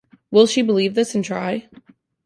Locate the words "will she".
0.31-0.63